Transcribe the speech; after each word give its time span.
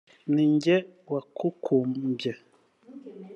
ni 0.33 0.45
jye 0.63 0.75
wakubumbye 1.11 2.31